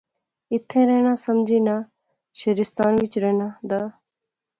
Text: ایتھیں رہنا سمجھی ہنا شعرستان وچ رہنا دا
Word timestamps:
ایتھیں 0.51 0.85
رہنا 0.89 1.13
سمجھی 1.25 1.57
ہنا 1.61 1.75
شعرستان 2.39 2.93
وچ 3.01 3.13
رہنا 3.23 3.47
دا 3.69 3.81